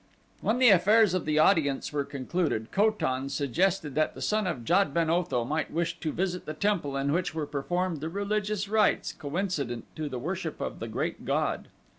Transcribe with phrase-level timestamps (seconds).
[0.39, 4.65] When the affairs of the audience were concluded Ko tan suggested that the son of
[4.65, 8.67] Jad ben Otho might wish to visit the temple in which were performed the religious
[8.67, 11.67] rites coincident to the worship of the Great God.